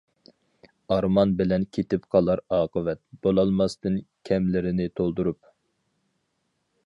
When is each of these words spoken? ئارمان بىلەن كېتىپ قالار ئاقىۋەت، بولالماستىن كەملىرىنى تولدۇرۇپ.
ئارمان 0.93 1.33
بىلەن 1.41 1.67
كېتىپ 1.77 2.07
قالار 2.15 2.41
ئاقىۋەت، 2.59 3.01
بولالماستىن 3.27 4.01
كەملىرىنى 4.31 4.91
تولدۇرۇپ. 5.01 5.53